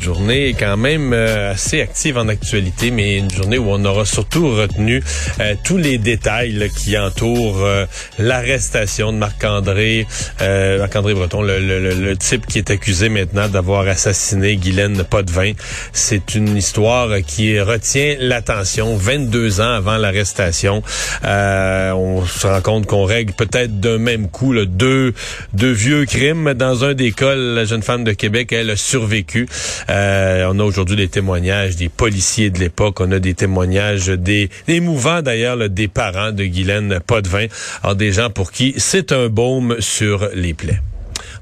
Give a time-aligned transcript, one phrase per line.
[0.00, 4.50] journée quand même euh, assez active en actualité, mais une journée où on aura surtout
[4.50, 5.02] retenu
[5.40, 7.86] euh, tous les détails qui entourent euh,
[8.18, 10.06] l'arrestation de Marc-André,
[10.40, 15.52] Marc-André Breton, le, le, le, type qui est accusé maintenant d'avoir assassiné Guylaine Potvin.
[15.92, 20.82] C'est une histoire qui retient l'attention 22 ans avant l'arrestation.
[21.22, 25.14] on se rend compte qu'on règle peut-être d'un même coup là, deux,
[25.54, 26.54] deux vieux crimes.
[26.54, 29.46] Dans un des cas, la jeune femme de Québec, elle a survécu.
[29.90, 33.00] Euh, on a aujourd'hui des témoignages des policiers de l'époque.
[33.00, 37.46] On a des témoignages des émouvants d'ailleurs des parents de Guylaine Potvin.
[37.82, 40.80] Alors des gens pour qui c'est un baume sur les plaies.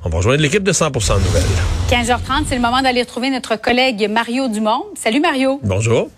[0.04, 1.42] On va rejoindre l'équipe de 100% Nouvelles.
[1.90, 4.84] 15h30, c'est le moment d'aller retrouver notre collègue Mario Dumont.
[4.96, 5.60] Salut Mario.
[5.62, 6.08] Bonjour.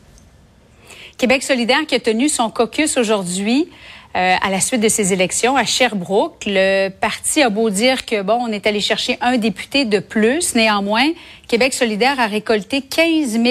[1.19, 3.69] Québec solidaire qui a tenu son caucus aujourd'hui.
[4.17, 6.43] Euh, à la suite de ces élections à Sherbrooke.
[6.45, 10.57] Le parti a beau dire que, bon, on est allé chercher un député de plus.
[10.57, 11.13] Néanmoins,
[11.47, 13.45] Québec solidaire a récolté 15 000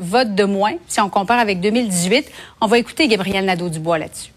[0.00, 2.28] votes de moins si on compare avec 2018.
[2.60, 4.32] On va écouter Gabriel Nadeau-Dubois là-dessus.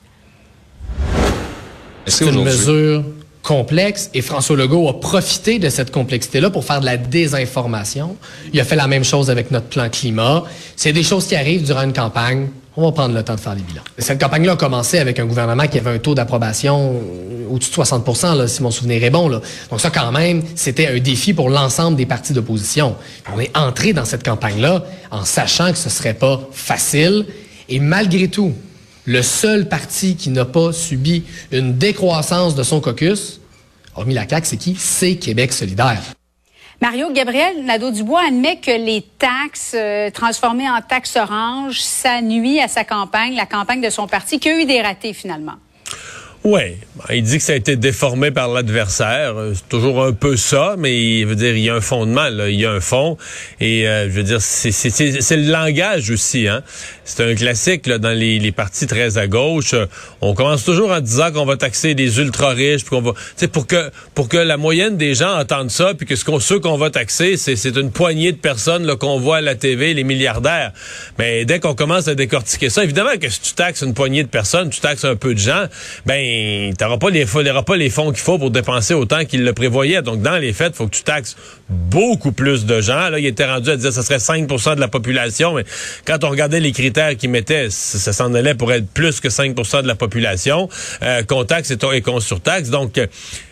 [2.05, 3.03] C'est une mesure
[3.41, 8.15] complexe et François Legault a profité de cette complexité-là pour faire de la désinformation.
[8.53, 10.43] Il a fait la même chose avec notre plan climat.
[10.75, 12.49] C'est des choses qui arrivent durant une campagne.
[12.75, 13.83] On va prendre le temps de faire les bilans.
[13.99, 16.99] Cette campagne-là a commencé avec un gouvernement qui avait un taux d'approbation
[17.49, 19.27] au-dessus de 60 là, si mon souvenir est bon.
[19.27, 19.41] Là.
[19.69, 22.95] Donc ça, quand même, c'était un défi pour l'ensemble des partis d'opposition.
[23.35, 27.27] On est entré dans cette campagne-là en sachant que ce serait pas facile.
[27.69, 28.53] Et malgré tout,
[29.05, 33.39] le seul parti qui n'a pas subi une décroissance de son caucus,
[33.95, 34.75] hormis la CAQ, c'est qui?
[34.79, 36.01] C'est Québec solidaire.
[36.81, 42.67] Mario Gabriel Nadeau-Dubois admet que les taxes euh, transformées en taxes orange, ça nuit à
[42.67, 45.55] sa campagne, la campagne de son parti, qui a eu des ratés finalement.
[46.43, 46.75] Oui,
[47.09, 49.37] il dit que ça a été déformé par l'adversaire.
[49.37, 52.27] Euh, c'est toujours un peu ça, mais il veut dire il y a un fondement,
[52.27, 52.49] là.
[52.49, 53.17] il y a un fond.
[53.61, 56.49] Et euh, je veux dire, c'est le langage aussi.
[56.49, 56.61] Hein?
[57.05, 59.75] C'est un classique là, dans les, les partis très à gauche.
[60.21, 63.13] On commence toujours en disant qu'on va taxer les ultra riches, qu'on va,
[63.51, 66.59] pour que pour que la moyenne des gens entendent ça, puis que ce qu'on ceux
[66.59, 70.71] qu'on va taxer, c'est une poignée de personnes qu'on voit à la TV, les milliardaires.
[71.17, 74.29] Mais dès qu'on commence à décortiquer ça, évidemment que si tu taxes une poignée de
[74.29, 75.65] personnes, tu taxes un peu de gens,
[76.05, 79.53] ben tu n'auras pas les pas les fonds qu'il faut pour dépenser autant qu'il le
[79.53, 80.01] prévoyait.
[80.01, 81.35] Donc dans les faits, faut que tu taxes
[81.69, 83.09] beaucoup plus de gens.
[83.09, 85.65] Là, il était rendu à dire que ce serait 5% de la population, mais
[86.05, 89.81] quand on regardait les critères qu'il mettait, ça, s'en allait pour être plus que 5%
[89.81, 90.69] de la population.
[91.01, 92.69] Euh, qu'on taxe et, qu'on surtaxe.
[92.69, 92.99] Donc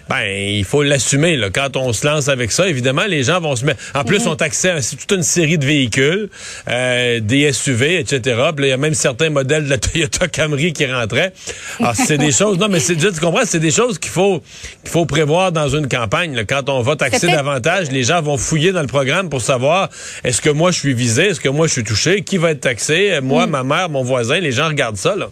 [0.09, 1.39] ben, il faut l'assumer.
[1.53, 3.81] Quand on se lance avec ça, évidemment, les gens vont se mettre.
[3.95, 6.29] En plus, on taxait à toute une série de véhicules,
[6.67, 8.41] euh, des SUV, etc.
[8.55, 11.33] Puis il y a même certains modèles de la Toyota Camry qui rentraient.
[11.79, 12.57] Alors, c'est des choses.
[12.57, 14.41] Non, mais c'est tu comprends, c'est des choses qu'il faut
[14.81, 16.45] qu'il faut prévoir dans une campagne.
[16.47, 19.89] Quand on va taxer davantage, les gens vont fouiller dans le programme pour savoir
[20.23, 22.61] est-ce que moi je suis visé, est-ce que moi je suis touché, qui va être
[22.61, 23.49] taxé, moi, mm.
[23.49, 24.39] ma mère, mon voisin.
[24.39, 25.15] Les gens regardent ça.
[25.15, 25.29] là.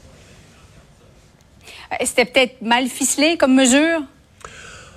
[1.91, 4.01] Euh, c'était peut-être mal ficelé comme mesure?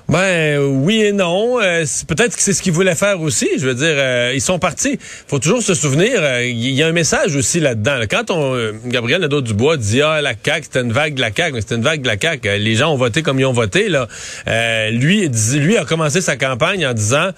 [0.08, 1.60] Ben oui et non.
[1.60, 3.48] Euh, peut-être que c'est ce qu'ils voulaient faire aussi.
[3.56, 4.98] Je veux dire, euh, ils sont partis.
[5.00, 8.00] faut toujours se souvenir, euh, il y a un message aussi là-dedans.
[8.10, 11.60] Quand on Gabriel Nadeau-Dubois dit Ah, la CAQ, c'était une vague de la CAQ, mais
[11.60, 12.58] c'était une vague de la CAQ.
[12.58, 13.88] Les gens ont voté comme ils ont voté.
[13.88, 14.08] Là.
[14.90, 17.30] lui, lui a commencé sa campagne en disant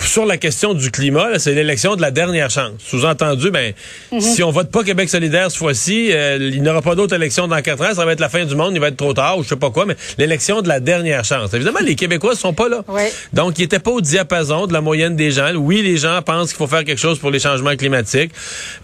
[0.00, 2.72] sur la question du climat, c'est l'élection de la dernière chance.
[2.78, 3.72] Sous-entendu, ben,
[4.10, 4.20] mhm.
[4.20, 7.48] si on vote pas Québec solidaire cette fois-ci, euh, il n'y aura pas d'autre élection
[7.48, 7.94] dans quatre ans.
[7.94, 9.56] Ça va être la fin du monde, il va être trop tard ou je sais
[9.56, 11.54] pas quoi, mais l'élection de la dernière chance.
[11.54, 12.84] Évidemment, les Québécois sont pas là.
[13.32, 15.52] Donc, ils étaient pas au diapason de la moyenne des gens.
[15.54, 18.32] Oui, les gens pensent qu'il faut faire quelque chose pour les changements climatiques,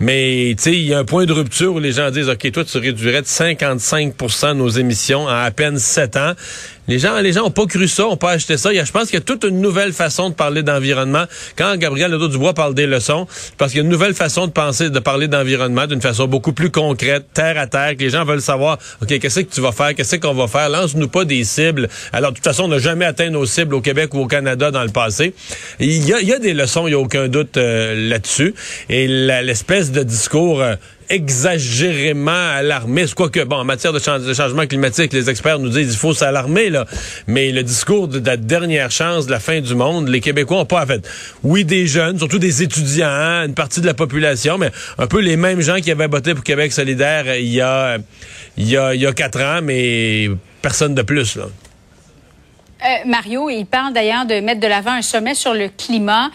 [0.00, 2.50] mais tu sais, il y a un point de rupture où les gens disent, OK,
[2.52, 6.32] toi, tu réduirais de 55% nos émissions en à peine sept ans.
[6.88, 8.72] Les gens, les gens ont pas cru ça, ont pas acheté ça.
[8.72, 11.24] Y je pense qu'il y a toute une nouvelle façon de parler d'environnement.
[11.56, 13.26] Quand Gabriel Ledoux-Dubois parle des leçons,
[13.58, 16.54] parce qu'il y a une nouvelle façon de penser, de parler d'environnement d'une façon beaucoup
[16.54, 19.72] plus concrète, terre à terre, que les gens veulent savoir, OK, qu'est-ce que tu vas
[19.72, 19.94] faire?
[19.94, 20.70] Qu'est-ce qu'on va faire?
[20.70, 21.90] Lance-nous pas des cibles.
[22.14, 24.70] Alors, de toute façon, on n'a jamais atteint nos cibles au Québec ou au Canada
[24.70, 25.34] dans le passé.
[25.80, 28.54] Il y a, y des leçons, il n'y a aucun doute euh, là-dessus.
[28.88, 30.62] Et l'espèce de discours...
[30.62, 30.76] Euh,
[31.10, 33.06] exagérément alarmé.
[33.16, 36.70] Quoi que, bon, en matière de, changement climatique, les experts nous disent qu'il faut s'alarmer,
[36.70, 36.86] là.
[37.26, 40.66] Mais le discours de la dernière chance de la fin du monde, les Québécois ont
[40.66, 41.06] pas fait.
[41.42, 45.36] Oui, des jeunes, surtout des étudiants, une partie de la population, mais un peu les
[45.36, 47.98] mêmes gens qui avaient voté pour Québec solidaire euh,
[48.56, 50.28] il y a, quatre ans, mais
[50.62, 51.38] personne de plus.
[51.38, 56.30] Euh, Mario, il parle d'ailleurs de mettre de l'avant un sommet sur le climat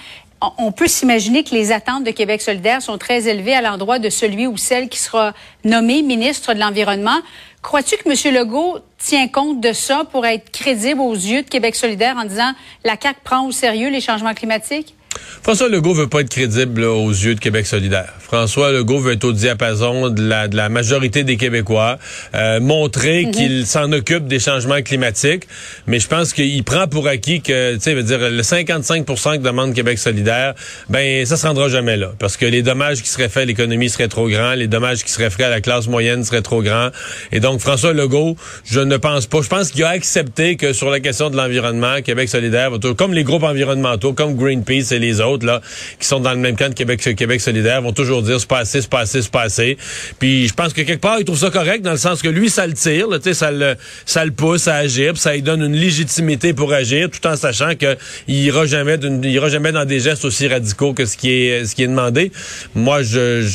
[0.58, 4.10] on peut s'imaginer que les attentes de Québec solidaire sont très élevées à l'endroit de
[4.10, 7.20] celui ou celle qui sera nommé ministre de l'Environnement.
[7.62, 8.36] Crois-tu que M.
[8.36, 12.52] Legault tient compte de ça pour être crédible aux yeux de Québec solidaire en disant
[12.84, 14.96] la CAQ prend au sérieux les changements climatiques?
[15.44, 18.14] François Legault veut pas être crédible aux yeux de Québec solidaire.
[18.20, 22.00] François Legault veut être au diapason de la, de la majorité des Québécois,
[22.34, 23.32] euh, montrer mhm.
[23.32, 25.44] qu'il s'en occupe des changements climatiques,
[25.86, 29.38] mais je pense qu'il prend pour acquis que, tu sais, veut dire le 55 que
[29.38, 30.54] demande Québec solidaire,
[30.90, 33.90] ben ça se rendra jamais là, parce que les dommages qui seraient faits à l'économie
[33.90, 36.90] seraient trop grands, les dommages qui seraient faits à la classe moyenne seraient trop grands,
[37.34, 40.90] et donc François Legault, je ne pense pas, je pense qu'il a accepté que sur
[40.90, 45.46] la question de l'environnement, Québec solidaire, comme les groupes environnementaux, comme Greenpeace et les autres
[45.46, 45.62] là,
[46.00, 48.60] qui sont dans le même camp de Québec, Québec solidaire, vont toujours dire c'est pas
[48.60, 49.78] assez, c'est pas assez, c'est pas assez.
[50.20, 52.50] Puis je pense que quelque part, il trouve ça correct dans le sens que lui,
[52.50, 55.76] ça le tire, là, ça le, ça le pousse à agir, ça lui donne une
[55.76, 57.98] légitimité pour agir, tout en sachant qu'il
[58.28, 61.76] ira jamais, il ira jamais dans des gestes aussi radicaux que ce qui est, ce
[61.76, 62.32] qui est demandé.
[62.76, 63.48] Moi, je,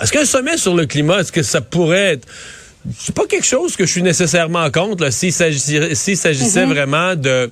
[0.00, 2.28] est-ce qu'un sommet sur le climat, est-ce que ça pourrait être
[2.98, 6.66] c'est pas quelque chose que je suis nécessairement contre s'il s'agissait mm-hmm.
[6.66, 7.50] vraiment de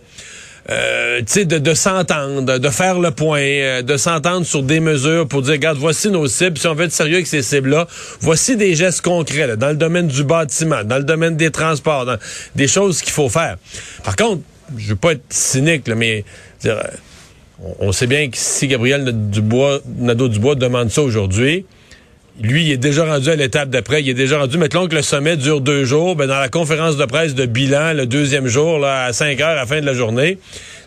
[0.68, 5.42] euh, de, de s'entendre, de faire le point, euh, de s'entendre sur des mesures pour
[5.42, 6.58] dire, regarde, voici nos cibles.
[6.58, 7.86] Si on veut être sérieux avec ces cibles-là,
[8.20, 12.04] voici des gestes concrets là, dans le domaine du bâtiment, dans le domaine des transports,
[12.04, 12.18] dans,
[12.54, 13.56] des choses qu'il faut faire.
[14.04, 14.42] Par contre,
[14.76, 16.24] je veux pas être cynique, là, mais
[16.60, 21.64] dire, euh, on, sait bien que si Gabriel Nadeau-Dubois demande ça aujourd'hui,
[22.42, 24.02] lui, il est déjà rendu à l'étape d'après.
[24.02, 24.56] Il est déjà rendu.
[24.56, 26.16] Mettons que le sommet dure deux jours.
[26.16, 29.48] Ben, dans la conférence de presse de bilan, le deuxième jour, là, à 5 heures
[29.48, 30.38] à la fin de la journée,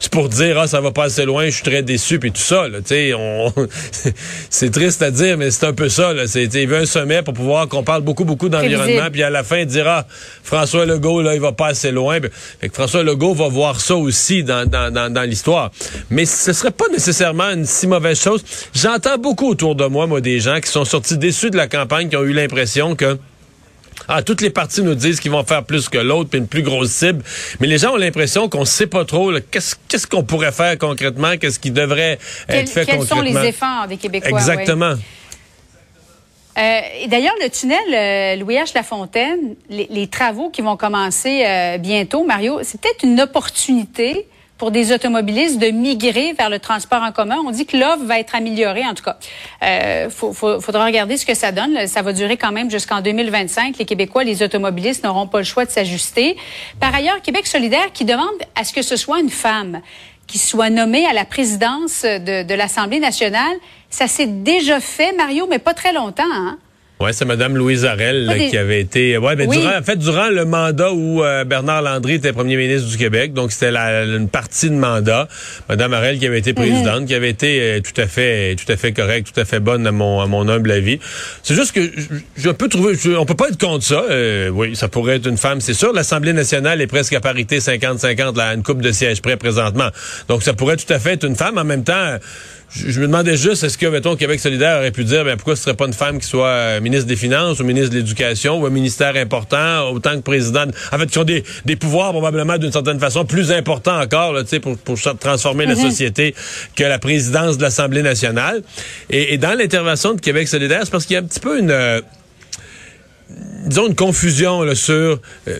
[0.04, 2.42] c'est pour dire ah ça va pas assez loin, je suis très déçu puis tout
[2.42, 3.54] ça là, tu on
[4.50, 7.22] c'est triste à dire mais c'est un peu ça là, c'est il veut un sommet
[7.22, 10.06] pour pouvoir qu'on parle beaucoup beaucoup d'environnement puis à la fin dire ah
[10.44, 12.20] François Legault là il va pas assez loin.
[12.60, 15.72] Fait que François Legault va voir ça aussi dans dans, dans, dans l'histoire.
[16.10, 18.44] Mais ce serait pas nécessairement une si mauvaise chose.
[18.76, 22.10] J'entends beaucoup autour de moi moi des gens qui sont sortis déçus de la campagne
[22.10, 23.18] qui ont eu l'impression que
[24.08, 26.64] ah, toutes les parties nous disent qu'ils vont faire plus que l'autre, puis une plus
[26.64, 27.24] grosse cible.
[27.60, 31.60] Mais les gens ont l'impression qu'on sait pas trop qu'est-ce qu'on pourrait faire concrètement, qu'est-ce
[31.60, 32.20] qui devrait
[32.50, 33.18] être fait concrètement.
[33.22, 34.40] Quels sont les efforts des Québécois?
[34.40, 34.96] Exactement.
[36.58, 38.76] Euh, D'ailleurs, le tunnel euh, Louis H.
[38.76, 44.28] Lafontaine, les, les, travaux qui vont commencer euh, bientôt, Mario, c'est peut-être une opportunité
[44.64, 47.36] pour des automobilistes de migrer vers le transport en commun.
[47.46, 49.18] On dit que l'offre va être améliorée, en tout cas.
[49.62, 51.86] Euh, faut, faudra regarder ce que ça donne.
[51.86, 53.78] Ça va durer quand même jusqu'en 2025.
[53.78, 56.38] Les Québécois, les automobilistes n'auront pas le choix de s'ajuster.
[56.80, 59.82] Par ailleurs, Québec solidaire qui demande à ce que ce soit une femme
[60.28, 63.58] qui soit nommée à la présidence de, de l'Assemblée nationale.
[63.90, 66.24] Ça s'est déjà fait, Mario, mais pas très longtemps.
[66.32, 66.58] Hein?
[67.04, 69.18] Oui, c'est Mme Louise Arel qui avait été.
[69.18, 72.88] Ouais, ben, Durant, en fait, durant le mandat où euh, Bernard Landry était premier ministre
[72.88, 75.28] du Québec, donc c'était une partie de mandat.
[75.68, 77.08] Mme Arel qui avait été présidente, mhm.
[77.08, 79.86] qui avait été euh, tout à fait, tout à fait correcte, tout à fait bonne
[79.86, 81.00] à mon, à mon humble avis.
[81.42, 81.82] C'est juste que
[82.38, 84.06] je, peux trouver, on peut pas être contre ça.
[84.10, 85.92] Euh, oui, ça pourrait être une femme, c'est sûr.
[85.92, 89.90] L'Assemblée nationale est presque à parité 50-50, là, une coupe de sièges près présentement.
[90.30, 91.58] Donc ça pourrait tout à fait être une femme.
[91.58, 92.18] En même temps
[92.76, 95.64] je, me demandais juste, est-ce que, mettons, Québec solidaire aurait pu dire, ben, pourquoi ce
[95.64, 98.66] serait pas une femme qui soit euh, ministre des Finances ou ministre de l'Éducation ou
[98.66, 102.72] un ministère important, autant que président, en fait, qui ont des, des pouvoirs probablement d'une
[102.72, 105.82] certaine façon plus importants encore, là, pour, pour transformer la mhm.
[105.82, 106.34] société
[106.76, 108.64] que la présidence de l'Assemblée nationale.
[109.10, 111.72] Et, dans l'intervention de Québec solidaire, c'est parce qu'il y a un petit peu une,
[111.72, 112.02] euh,
[113.66, 115.20] disons, une confusion là, sur...
[115.48, 115.60] Euh,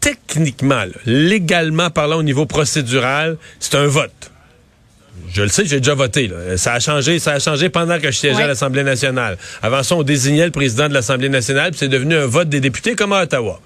[0.00, 4.30] techniquement, légalement parlant au niveau procédural, c'est un vote.
[5.32, 6.30] Je le sais, j'ai déjà voté.
[6.56, 9.36] Ça a changé, ça a changé pendant que je siégeais à l'Assemblée nationale.
[9.62, 12.60] Avant ça, on désignait le président de l'Assemblée nationale, puis c'est devenu un vote des
[12.60, 13.60] députés comme à Ottawa.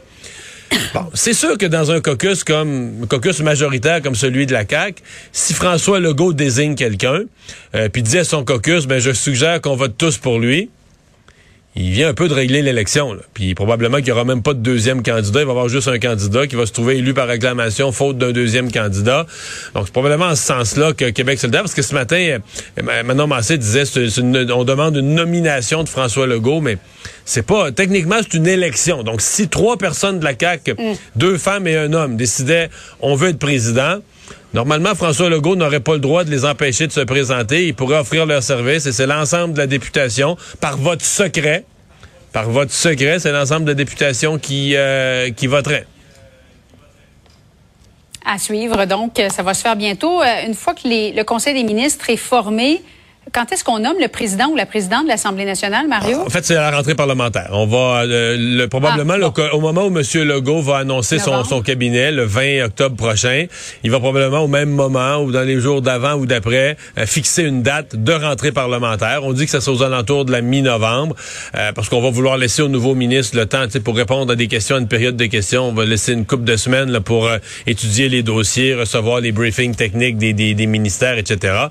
[0.94, 4.64] Bon, c'est sûr que dans un caucus comme un caucus majoritaire comme celui de la
[4.64, 5.02] CAC,
[5.32, 7.24] si François Legault désigne quelqu'un,
[7.74, 10.70] euh, puis dit à son caucus, ben je suggère qu'on vote tous pour lui
[11.74, 13.16] il vient un peu de régler l'élection.
[13.32, 15.40] Puis probablement qu'il n'y aura même pas de deuxième candidat.
[15.40, 18.18] Il va y avoir juste un candidat qui va se trouver élu par réclamation faute
[18.18, 19.26] d'un deuxième candidat.
[19.74, 22.38] Donc c'est probablement en ce sens-là que Québec solidaire, parce que ce matin,
[22.78, 23.84] euh, Manon Massé disait
[24.52, 26.76] on demande une nomination de François Legault, mais
[27.24, 29.02] c'est pas techniquement c'est une élection.
[29.02, 30.92] Donc si trois personnes de la CAC, mm.
[31.16, 32.68] deux femmes et un homme, décidaient
[33.00, 33.98] on veut être président,
[34.54, 37.66] Normalement, François Legault n'aurait pas le droit de les empêcher de se présenter.
[37.66, 41.64] Il pourrait offrir leur service et c'est l'ensemble de la députation, par vote secret,
[42.32, 45.86] par vote secret, c'est l'ensemble de la députation qui, euh, qui voterait.
[48.24, 50.22] À suivre, donc, ça va se faire bientôt.
[50.22, 52.80] Euh, une fois que les, le Conseil des ministres est formé,
[53.30, 56.18] quand est-ce qu'on nomme le président ou la présidente de l'Assemblée nationale, Mario?
[56.26, 57.50] En fait, c'est la rentrée parlementaire.
[57.52, 60.02] On va euh, le, probablement ah, au moment où M.
[60.24, 63.46] Legault va annoncer son, son, cabinet, le 20 octobre prochain,
[63.84, 67.44] il va probablement au même moment ou dans les jours d'avant ou d'après euh, fixer
[67.44, 69.20] une date de rentrée parlementaire.
[69.22, 71.14] On dit que ça sera aux alentours de la mi-novembre
[71.54, 74.48] euh, parce qu'on va vouloir laisser au nouveau ministre le temps pour répondre à des
[74.48, 75.68] questions, à une période de questions.
[75.68, 77.30] On va laisser une couple de semaines là, pour
[77.68, 81.66] étudier les dossiers, recevoir les briefings techniques des, des, des ministères, etc.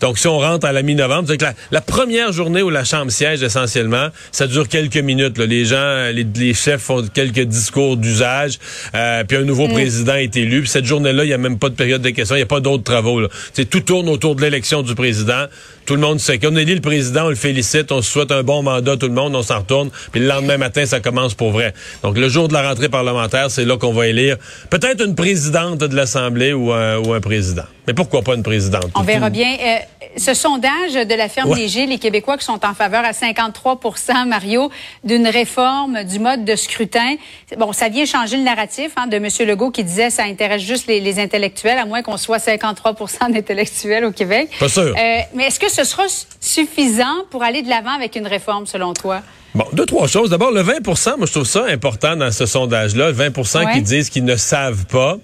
[0.00, 3.10] Donc, si on rentre à la mi novembre que la, première journée où la Chambre
[3.10, 5.38] siège, essentiellement, ça dure quelques minutes.
[5.38, 8.58] Les gens, les, chefs font quelques discours d'usage,
[8.94, 9.72] euh, puis un nouveau mm.
[9.72, 10.60] président est élu.
[10.60, 12.46] Puis cette journée-là, il n'y a même pas de période de questions, il n'y a
[12.46, 13.20] pas d'autres travaux.
[13.20, 13.28] Là.
[13.70, 15.46] tout tourne autour de l'élection du président.
[15.84, 18.44] Tout le monde sait qu'on élit le président, on le félicite, on se souhaite un
[18.44, 19.90] bon mandat, tout le monde, on s'en retourne.
[20.12, 21.74] Puis le lendemain matin, ça commence pour vrai.
[22.02, 24.36] Donc le jour de la rentrée parlementaire, c'est là qu'on va élire
[24.70, 27.64] peut-être une présidente de l'Assemblée ou un, ou un président.
[27.86, 28.90] Mais pourquoi pas une présidente?
[28.94, 29.56] On verra bien.
[29.60, 29.78] Euh,
[30.16, 34.26] ce sondage de la ferme des Gilles, les Québécois qui sont en faveur à 53%
[34.26, 34.70] Mario,
[35.04, 37.14] d'une réforme du mode de scrutin.
[37.56, 39.28] Bon, ça vient changer le narratif hein, de M.
[39.46, 42.94] Legault qui disait ça intéresse juste les, intellectuels, à moins qu'on soit 53
[43.30, 44.50] d'intellectuels au Québec.
[44.58, 44.82] Pas sûr.
[44.82, 46.04] Euh, mais est-ce que ce sera
[46.40, 49.22] suffisant pour aller de l'avant avec une réforme, selon toi?
[49.54, 50.30] Bon, deux, trois choses.
[50.30, 50.86] D'abord, le 20
[51.18, 53.08] moi, je trouve ça important dans ce sondage-là.
[53.08, 55.18] Le 20 qui disent qu'ils ne savent pas.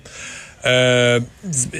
[0.66, 1.20] Euh,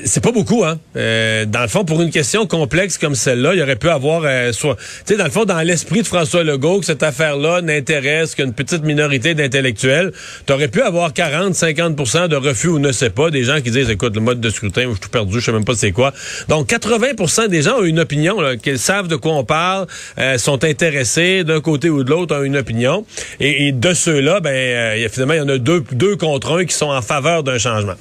[0.05, 0.79] c'est pas beaucoup, hein.
[0.97, 4.53] Euh, dans le fond, pour une question complexe comme celle-là, il aurait pu avoir euh,
[4.53, 8.35] soit, tu sais, dans le fond, dans l'esprit de François Legault, que cette affaire-là n'intéresse
[8.35, 10.13] qu'une petite minorité d'intellectuels,
[10.47, 13.71] tu aurais pu avoir 40, 50% de refus ou ne sais pas, des gens qui
[13.71, 15.93] disent, écoute, le mode de scrutin, je suis tout perdu, je sais même pas c'est
[15.93, 16.13] quoi.
[16.49, 19.87] Donc, 80% des gens ont une opinion, qu'ils savent de quoi on parle,
[20.19, 23.05] euh, sont intéressés d'un côté ou de l'autre, ont une opinion.
[23.41, 26.87] Et, de ceux-là, ben, finalement, il y en a deux, deux contre un qui sont
[26.87, 27.95] en faveur d'un changement.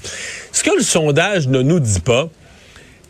[0.58, 2.32] Ce que le sondage ne nous dit pas,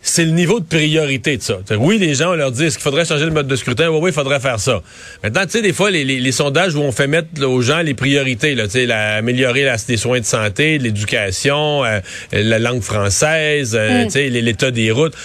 [0.01, 1.59] c'est le niveau de priorité de ça.
[1.79, 3.87] Oui, les gens, on leur dit, est-ce qu'il faudrait changer le mode de scrutin?
[3.87, 4.81] Oui, oui, il faudrait faire ça.
[5.23, 8.53] Maintenant, tu sais, des fois, les, sondages où on fait mettre aux gens les priorités,
[8.53, 12.01] là, sais, améliorer les soins de santé, l'éducation, euh,
[12.33, 14.07] la langue française, euh, mm.
[14.07, 15.15] tu sais, l'état des routes.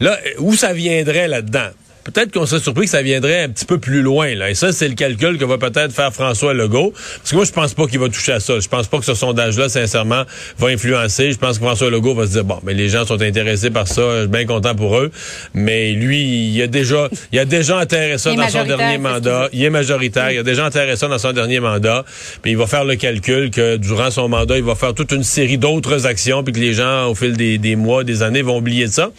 [0.00, 1.70] Là, où ça viendrait là-dedans?
[2.12, 4.34] Peut-être qu'on serait surpris que ça viendrait un petit peu plus loin.
[4.34, 4.50] Là.
[4.50, 6.92] Et ça, c'est le calcul que va peut-être faire François Legault.
[6.92, 8.58] Parce que moi, je pense pas qu'il va toucher à ça.
[8.60, 10.24] Je pense pas que ce sondage-là, sincèrement,
[10.58, 11.32] va influencer.
[11.32, 13.88] Je pense que François Legault va se dire, bon, mais les gens sont intéressés par
[13.88, 15.10] ça, je suis bien content pour eux.
[15.54, 19.48] Mais lui, il a déjà, il a déjà enterré ça dans son dernier mandat.
[19.52, 20.30] Il est majoritaire.
[20.30, 22.04] Il a déjà enterré ça dans son dernier mandat.
[22.42, 25.24] Puis il va faire le calcul que durant son mandat, il va faire toute une
[25.24, 28.58] série d'autres actions, puis que les gens, au fil des, des mois, des années, vont
[28.58, 29.10] oublier de ça.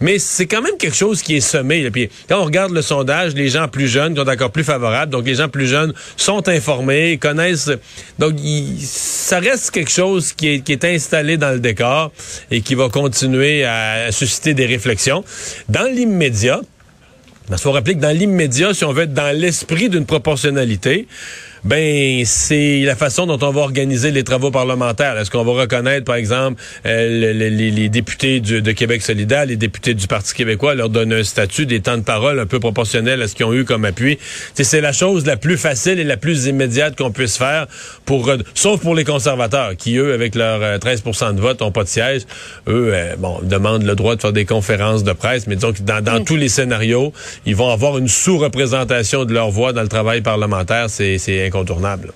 [0.00, 1.82] Mais c'est quand même quelque chose qui est semé.
[1.82, 1.90] Là.
[1.90, 5.12] Puis quand on regarde le sondage, les gens plus jeunes sont encore plus favorables.
[5.12, 7.70] Donc, les gens plus jeunes sont informés, connaissent.
[8.18, 8.34] Donc,
[8.80, 12.12] ça reste quelque chose qui est, qui est installé dans le décor
[12.50, 15.24] et qui va continuer à, susciter des réflexions.
[15.68, 16.60] Dans l'immédiat,
[17.48, 21.06] il faut rappeler que dans l'immédiat, si on veut être dans l'esprit d'une proportionnalité,
[21.66, 25.18] ben c'est la façon dont on va organiser les travaux parlementaires.
[25.18, 30.06] Est-ce qu'on va reconnaître, par exemple, euh, les, députés de Québec solidaire, les députés du
[30.06, 33.34] Parti québécois, leur donner un statut, des temps de parole un peu proportionnels à ce
[33.34, 34.18] qu'ils ont eu comme appui?
[34.54, 37.66] C'est la chose la plus facile et la plus immédiate qu'on puisse faire,
[38.04, 41.82] pour sauf pour les conservateurs, qui, eux, avec leur 13% euh, de vote, n'ont pas
[41.82, 42.22] de siège.
[42.68, 45.82] Eux, euh, bon, demandent le droit de faire des conférences de presse, mais disons que
[45.82, 47.12] dans, dans tous les scénarios,
[47.44, 50.90] ils vont avoir une sous-représentation de leur voix dans le travail parlementaire.
[50.90, 52.12] C'est incontournable.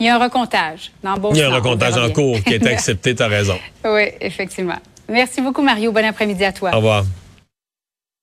[0.00, 2.66] Il y a un recomptage dans Il y a un recomptage en cours qui est
[2.74, 3.58] accepté, tu as raison.
[3.84, 4.76] Oui, effectivement.
[5.08, 5.90] Merci beaucoup, Mario.
[5.90, 6.70] Bon après-midi à toi.
[6.72, 7.04] Au revoir.